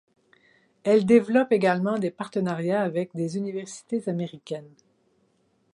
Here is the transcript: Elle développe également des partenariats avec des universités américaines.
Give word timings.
Elle 0.81 1.05
développe 1.05 1.51
également 1.51 1.99
des 1.99 2.09
partenariats 2.09 2.81
avec 2.81 3.13
des 3.15 3.37
universités 3.37 4.01
américaines. 4.09 4.73